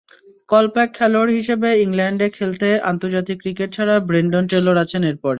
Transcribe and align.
Kolpak 0.49 0.89
খেলোয়াড় 0.93 1.31
হিসেবে 1.37 1.69
ইংল্যান্ডে 1.83 2.27
খেলতে 2.37 2.67
আন্তর্জাতিক 2.91 3.37
ক্রিকেট 3.41 3.69
ছাড়া 3.75 3.95
ব্রেন্ডন 4.09 4.43
টেলর 4.51 4.75
আছেন 4.83 5.01
এরপরই। 5.03 5.29